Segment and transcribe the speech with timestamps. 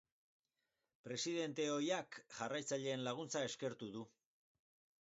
[1.09, 4.07] Presidente ohiak jarraitzaileen laguntza eskertu du.